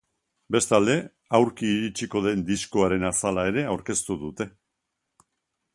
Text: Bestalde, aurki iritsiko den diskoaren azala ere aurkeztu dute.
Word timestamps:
Bestalde, 0.53 0.95
aurki 1.39 1.67
iritsiko 1.73 2.23
den 2.29 2.41
diskoaren 2.49 3.07
azala 3.11 3.47
ere 3.53 3.67
aurkeztu 3.75 4.17
dute. 4.25 4.49